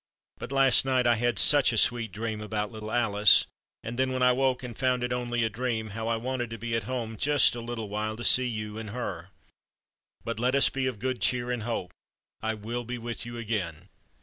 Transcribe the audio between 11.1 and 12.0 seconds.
cheer and hope.